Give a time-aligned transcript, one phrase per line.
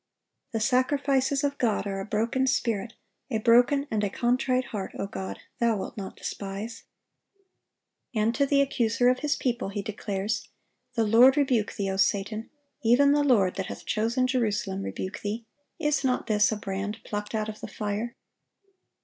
[0.51, 2.93] 'The sacrifices of God are a broken spirit:
[3.29, 6.85] a broken and a contrite heart, O God, Thou wilt not despise.'
[8.15, 10.47] "(860) And to the accuser of His people He declares,
[10.95, 12.49] "The Lord rebuke thee, O Satan;
[12.81, 15.45] even the Lord that hath chosen Jerusalem rebuke thee:
[15.77, 18.15] is not this a brand plucked out of the fire?"